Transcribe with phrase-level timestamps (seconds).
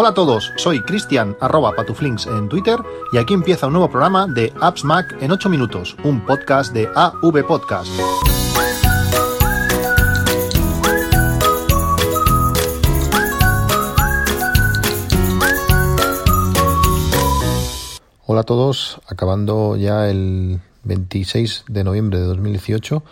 [0.00, 2.78] Hola a todos, soy Cristian arroba patuflinks en Twitter
[3.12, 6.88] y aquí empieza un nuevo programa de Apps Mac en 8 minutos, un podcast de
[6.94, 7.90] AV Podcast.
[18.26, 23.02] Hola a todos, acabando ya el 26 de noviembre de 2018,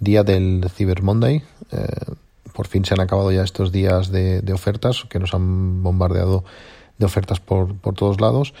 [0.00, 1.42] día del Cyber Monday.
[1.72, 1.86] Eh,
[2.52, 6.44] por fin se han acabado ya estos días de, ofertas que nos han bombardeado
[6.98, 8.54] de ofertas por, por todos lados.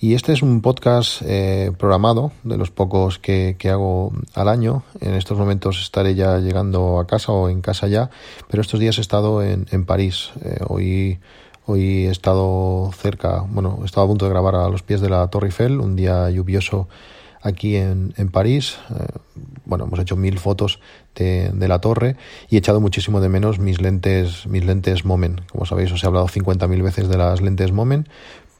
[0.00, 4.84] Y este es un podcast eh, programado, de los pocos que, hago al año.
[5.00, 8.08] En estos momentos estaré ya llegando a casa o en casa ya,
[8.48, 10.30] pero estos días he estado en, en París.
[10.44, 11.18] Eh, hoy,
[11.66, 15.10] hoy he estado cerca, bueno, he estado a punto de grabar a los pies de
[15.10, 16.86] la Torre Eiffel, un día lluvioso
[17.42, 18.78] aquí en, en París.
[18.90, 19.18] Eh,
[19.64, 20.80] bueno, hemos hecho mil fotos
[21.14, 22.16] de, de, la torre
[22.48, 25.40] y he echado muchísimo de menos mis lentes, mis lentes Moment.
[25.50, 28.08] Como sabéis, os he hablado 50.000 veces de las lentes Moment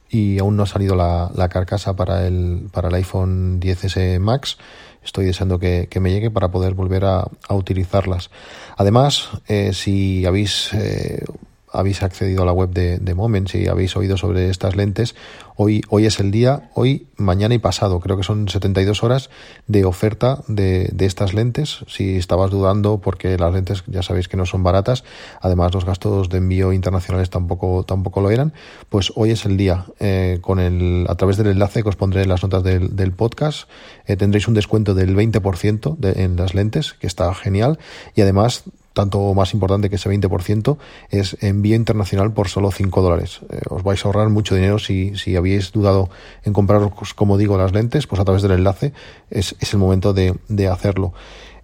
[0.09, 4.57] y aún no ha salido la, la, carcasa para el, para el iPhone 10S Max.
[5.03, 8.31] Estoy deseando que, que me llegue para poder volver a, a utilizarlas.
[8.75, 11.23] Además, eh, si habéis eh,
[11.71, 15.15] habéis accedido a la web de, de Moment, si habéis oído sobre estas lentes,
[15.55, 19.29] hoy, hoy es el día, hoy, mañana y pasado, creo que son 72 horas
[19.67, 21.79] de oferta de, de estas lentes.
[21.87, 25.03] Si estabas dudando, porque las lentes ya sabéis que no son baratas,
[25.41, 28.53] además los gastos de envío internacionales tampoco, tampoco lo eran,
[28.89, 29.85] pues hoy es el día.
[29.99, 33.11] Eh, con el, a través del enlace que os pondré en las notas del, del
[33.11, 33.69] podcast,
[34.05, 37.79] eh, tendréis un descuento del 20% de, en las lentes, que está genial,
[38.15, 40.77] y además tanto más importante que ese 20%,
[41.09, 43.41] es envío internacional por solo 5 dólares.
[43.49, 46.09] Eh, os vais a ahorrar mucho dinero si, si habíais dudado
[46.43, 48.93] en compraros, como digo, las lentes, pues a través del enlace
[49.29, 51.13] es, es el momento de, de hacerlo.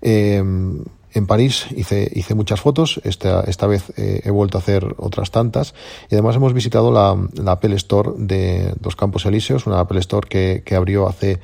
[0.02, 0.44] Eh,
[1.16, 5.74] en París hice, hice muchas fotos, esta, vez eh, he vuelto a hacer otras tantas.
[6.12, 7.16] Y además hemos visitado la,
[7.52, 11.40] Apple Store de los Campos Elíseos, una Apple Store que, abrió hace,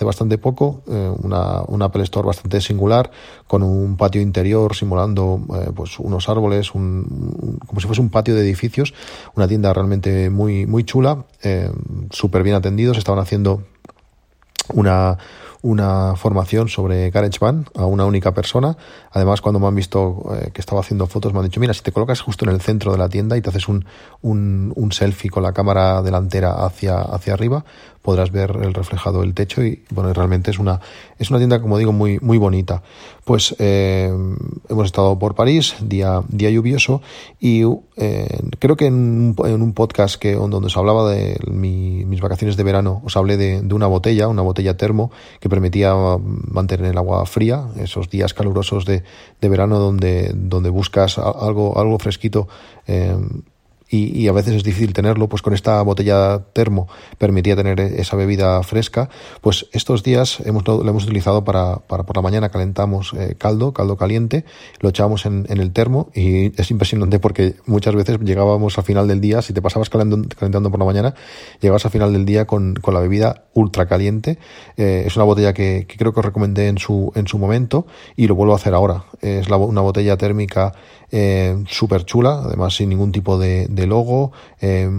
[0.00, 3.10] bastante poco, eh, una, Apple Store bastante singular,
[3.46, 8.40] con un patio interior simulando eh, pues unos árboles, como si fuese un patio de
[8.40, 8.94] edificios,
[9.34, 11.26] una tienda realmente muy, muy chula,
[12.10, 13.64] súper bien atendidos, estaban haciendo
[14.72, 15.18] una
[15.62, 18.76] una formación sobre GarageBand a una única persona.
[19.10, 21.82] Además, cuando me han visto eh, que estaba haciendo fotos, me han dicho, mira, si
[21.82, 23.84] te colocas justo en el centro de la tienda y te haces un,
[24.22, 27.64] un, un selfie con la cámara delantera hacia, hacia arriba,
[28.06, 30.80] podrás ver el reflejado del techo y bueno realmente es una
[31.18, 32.84] es una tienda como digo muy muy bonita
[33.24, 34.08] pues eh,
[34.68, 37.02] hemos estado por París día día lluvioso
[37.40, 37.64] y
[37.96, 42.56] eh, creo que en, en, un podcast que donde os hablaba de mi, mis vacaciones
[42.56, 46.98] de verano os hablé de, de, una botella una botella termo que permitía mantener el
[46.98, 49.02] agua fría esos días calurosos de,
[49.40, 52.48] de verano donde donde buscas algo algo fresquito
[52.86, 53.16] eh,
[53.88, 56.88] y, y, a veces es difícil tenerlo, pues con esta botella termo
[57.18, 59.08] permitía tener esa bebida fresca,
[59.40, 63.72] pues estos días hemos, lo, hemos utilizado para, para por la mañana calentamos eh, caldo,
[63.72, 64.44] caldo caliente,
[64.80, 69.06] lo echábamos en, en, el termo y es impresionante porque muchas veces llegábamos al final
[69.06, 71.14] del día, si te pasabas calentando, calentando por la mañana,
[71.60, 74.38] llegabas al final del día con, con la bebida ultra caliente.
[74.76, 77.86] Eh, es una botella que, que, creo que os recomendé en su, en su momento
[78.16, 79.04] y lo vuelvo a hacer ahora.
[79.22, 80.74] Es la, una botella térmica
[81.10, 84.90] eh, súper chula, además sin ningún tipo de, de logo, eh,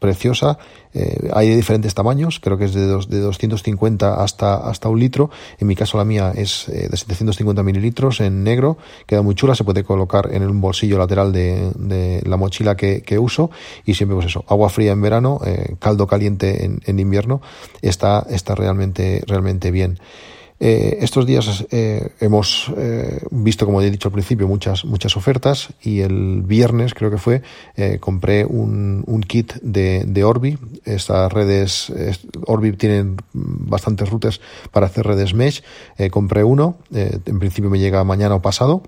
[0.00, 0.58] preciosa.
[0.94, 4.98] Eh, hay de diferentes tamaños, creo que es de, dos, de 250 hasta, hasta un
[4.98, 5.30] litro.
[5.58, 9.54] En mi caso la mía es eh, de 750 mililitros en negro, queda muy chula,
[9.54, 13.50] se puede colocar en un bolsillo lateral de, de la mochila que, que, uso
[13.86, 15.40] y siempre pues eso, agua fría en verano,
[15.78, 17.40] caldo caliente en, en invierno,
[17.82, 19.98] está, está realmente, realmente bien.
[20.64, 25.70] Eh, estos días eh, hemos eh, visto, como he dicho al principio, muchas, muchas ofertas
[25.82, 27.42] y el viernes, creo que fue,
[27.74, 30.56] eh, compré un, un, kit de, de Orbi.
[30.84, 31.92] Estas redes,
[32.46, 34.40] Orbi tienen bastantes rutas
[34.70, 35.64] para hacer redes mesh.
[35.98, 38.84] Eh, compré uno, eh, en principio me llega mañana o pasado.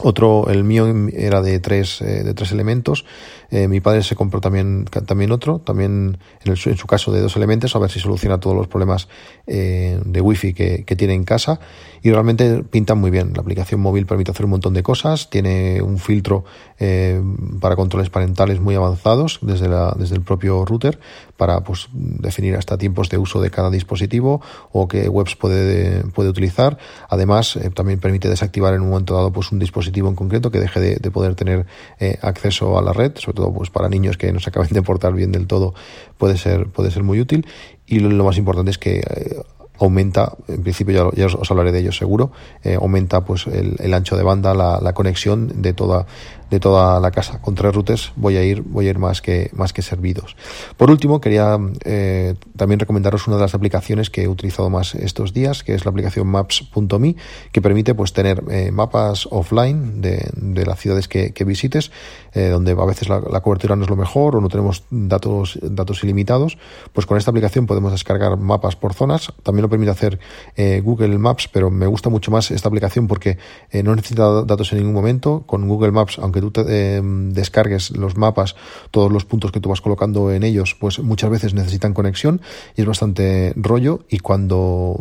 [0.00, 3.04] Otro, el mío era de tres, eh, de tres elementos.
[3.50, 7.22] Eh, mi padre se compró también, también otro, también en, el, en, su caso de
[7.22, 9.08] dos elementos, a ver si soluciona todos los problemas
[9.46, 11.58] eh, de wifi que, que, tiene en casa.
[12.02, 13.32] Y realmente pintan muy bien.
[13.34, 15.30] La aplicación móvil permite hacer un montón de cosas.
[15.30, 16.44] Tiene un filtro
[16.78, 17.20] eh,
[17.60, 21.00] para controles parentales muy avanzados desde, la, desde el propio router
[21.36, 24.42] para pues, definir hasta tiempos de uso de cada dispositivo
[24.72, 26.78] o qué webs puede, puede utilizar.
[27.08, 30.80] Además, también permite desactivar en un momento dado pues, un dispositivo en concreto que deje
[30.80, 31.66] de, de poder tener
[31.98, 34.82] eh, acceso a la red, sobre todo pues, para niños que no se acaben de
[34.82, 35.74] portar bien del todo,
[36.16, 37.46] puede ser, puede ser muy útil.
[37.86, 39.42] Y lo, lo más importante es que eh,
[39.78, 42.32] aumenta, en principio ya, ya, os hablaré de ello seguro,
[42.62, 46.06] eh, aumenta pues el, el, ancho de banda, la, la, conexión de toda
[46.50, 47.40] de toda la casa.
[47.40, 50.36] Con tres routers voy a ir, voy a ir más que, más que servidos.
[50.76, 55.32] Por último, quería eh, también recomendaros una de las aplicaciones que he utilizado más estos
[55.32, 57.16] días, que es la aplicación Maps.me,
[57.52, 61.90] que permite pues tener eh, mapas offline de, las ciudades que, visites,
[62.32, 65.58] eh, donde a veces la, la, cobertura no es lo mejor o no tenemos datos,
[65.62, 66.58] datos ilimitados.
[66.92, 69.32] Pues con esta aplicación podemos descargar mapas por zonas.
[69.42, 70.18] También lo permite hacer
[70.56, 73.38] eh, Google Maps, pero me gusta mucho más esta aplicación porque
[73.84, 75.44] no necesita datos en ningún momento.
[75.46, 78.56] Con Google Maps, aunque tú te, eh, descargues los mapas,
[78.90, 82.40] todos los puntos que tú vas colocando en ellos, pues muchas veces necesitan conexión
[82.76, 84.04] y es bastante rollo.
[84.08, 85.00] Y cuando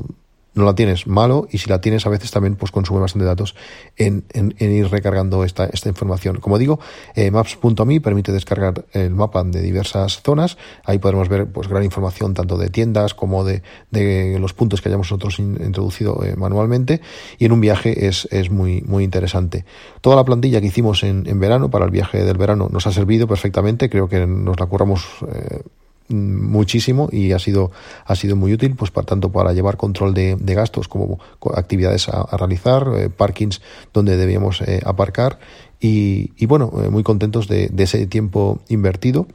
[0.58, 3.56] no la tienes, malo, y si la tienes a veces también pues consume bastante datos
[3.96, 6.40] en, en, en ir recargando esta, esta información.
[6.40, 6.80] Como digo,
[7.16, 12.34] eh, maps.me permite descargar el mapa de diversas zonas, ahí podremos ver pues gran información
[12.34, 13.62] tanto de tiendas como de,
[13.92, 17.02] de los puntos que hayamos nosotros in, introducido eh, manualmente,
[17.38, 19.66] y en un viaje es, es muy, muy interesante.
[20.02, 22.92] Toda la plantilla que hicimos en, en verano, para el viaje del verano, nos ha
[22.92, 25.62] servido perfectamente, creo que nos la curramos eh,
[26.10, 27.72] muchísimo y ha sido
[28.06, 31.20] ha sido muy útil pues para tanto para llevar control de, gastos como
[31.56, 33.62] actividades a, a realizar eh, parkings
[33.94, 35.40] donde debíamos eh, aparcar
[35.80, 39.28] y, y bueno eh, muy contentos de, de, ese tiempo invertido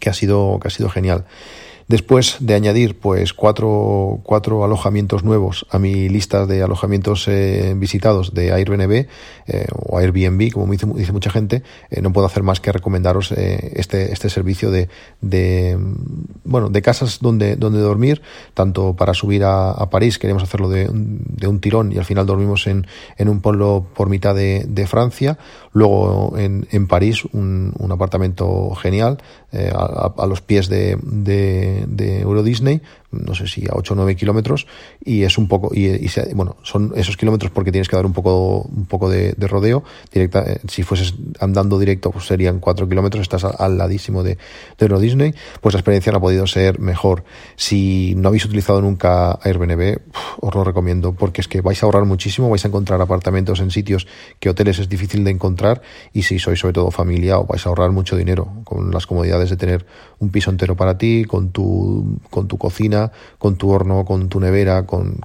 [0.00, 1.24] que ha sido que ha sido genial
[1.88, 8.34] Después de añadir pues cuatro, cuatro alojamientos nuevos a mi lista de alojamientos eh, visitados
[8.34, 9.06] de Airbnb
[9.50, 13.72] eh, o Airbnb, como dice, mucha gente, eh, no puedo hacer más que recomendaros eh,
[13.76, 14.90] este, este servicio de,
[15.22, 15.78] de,
[16.44, 18.20] bueno, de casas donde, donde dormir,
[18.52, 22.66] tanto para subir a, París, queremos hacerlo de, de, un tirón y al final dormimos
[22.66, 22.86] en,
[23.16, 25.38] en un pueblo por mitad de, de Francia,
[25.72, 29.16] luego en, en París un, un apartamento genial,
[29.74, 32.80] a, a, los pies de, de, de, Euro Disney,
[33.10, 34.66] no sé si a 8 o 9 kilómetros,
[35.04, 38.12] y es un poco, y, se, bueno, son esos kilómetros porque tienes que dar un
[38.12, 39.82] poco, un poco de, de rodeo,
[40.12, 44.36] directa, eh, si fueses andando directo, pues serían 4 kilómetros, estás al, al ladísimo de,
[44.78, 47.24] de, Euro Disney, pues la experiencia no ha podido ser mejor.
[47.56, 49.98] Si no habéis utilizado nunca Airbnb,
[50.40, 53.70] os lo recomiendo, porque es que vais a ahorrar muchísimo, vais a encontrar apartamentos en
[53.70, 54.06] sitios
[54.38, 55.82] que hoteles es difícil de encontrar,
[56.12, 59.50] y si sois sobre todo familia, os vais a ahorrar mucho dinero con las comodidades
[59.50, 59.86] de tener
[60.18, 62.58] un piso entero para ti, con tu, con tu
[63.38, 65.20] con tu horno, con tu nevera, con,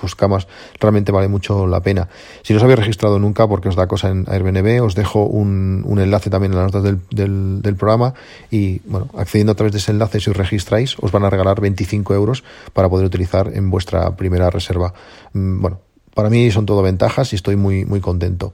[0.00, 0.46] tus camas,
[0.80, 2.08] realmente vale mucho la pena.
[2.42, 5.84] Si no os habéis registrado nunca, porque os da cosa en Airbnb, os dejo un,
[5.98, 8.12] enlace también en las notas del, programa
[8.50, 11.60] y, bueno, accediendo a través de ese enlace, si os registráis, os van a regalar
[11.60, 14.92] 25 euros para poder utilizar en vuestra primera reserva.
[15.32, 15.80] Bueno,
[16.14, 18.52] para mí son todo ventajas y estoy muy, muy contento.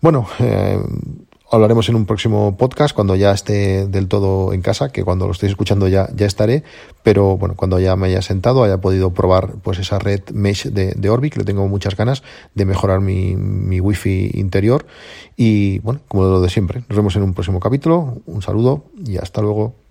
[0.00, 0.78] Bueno, eh,
[1.52, 5.32] hablaremos en un próximo podcast cuando ya esté del todo en casa, que cuando lo
[5.32, 6.64] estéis escuchando ya, ya estaré,
[7.02, 10.92] pero bueno, cuando ya me haya sentado, haya podido probar pues esa red mesh de,
[10.96, 12.22] de Orbi, que le tengo muchas ganas
[12.54, 14.86] de mejorar mi, mi wifi interior.
[15.36, 19.18] Y bueno, como lo de siempre, nos vemos en un próximo capítulo, un saludo y
[19.18, 19.81] hasta luego.